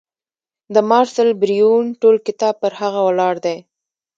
[0.73, 3.57] د مارسل بریون ټول کتاب پر هغه ولاړ دی.